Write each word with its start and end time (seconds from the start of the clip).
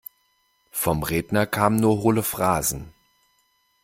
Vom 0.71 1.03
Redner 1.03 1.45
kamen 1.45 1.75
nur 1.79 1.97
hohle 2.01 2.23
Phrasen. 2.23 2.91